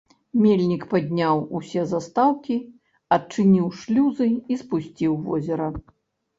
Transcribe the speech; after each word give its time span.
Мельнік 0.43 0.85
падняў 0.93 1.43
усе 1.59 1.83
застаўкі, 1.91 2.57
адчыніў 3.19 3.71
шлюзы 3.83 4.33
і 4.35 4.53
спусціў 4.65 5.17
возера. 5.31 5.73